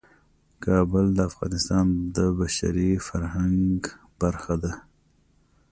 [0.65, 3.79] کابل د افغانستان د بشري فرهنګ
[4.21, 4.73] برخه ده.